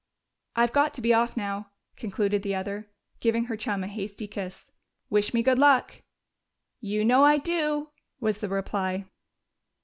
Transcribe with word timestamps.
"I've 0.55 0.73
got 0.73 0.95
to 0.95 1.01
be 1.03 1.13
off 1.13 1.37
now," 1.37 1.69
concluded 1.95 2.41
the 2.41 2.55
other, 2.55 2.89
giving 3.19 3.43
her 3.45 3.55
chum 3.55 3.83
a 3.83 3.87
hasty 3.87 4.25
kiss. 4.27 4.71
"Wish 5.11 5.31
me 5.31 5.43
good 5.43 5.59
luck!" 5.59 6.01
"You 6.79 7.05
know 7.05 7.23
I 7.23 7.37
do!" 7.37 7.89
was 8.19 8.39
the 8.39 8.49
reply. 8.49 9.05